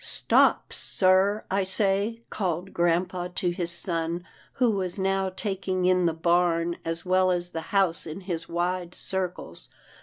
[0.03, 6.13] "Stop, sir, I say," called grampa to his son, who was now taking in the
[6.13, 9.69] barn as well as the house in his wide circles.